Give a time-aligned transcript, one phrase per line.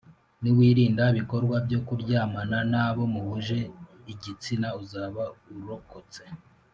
[0.41, 3.59] niwirinda ibikorwa byo kuryamana n’abo muhuje
[4.11, 5.23] igitsina uzaba
[5.55, 6.21] urokotse